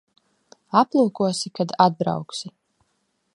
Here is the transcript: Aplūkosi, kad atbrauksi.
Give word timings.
Aplūkosi, 0.79 1.51
kad 1.59 1.75
atbrauksi. 1.87 2.51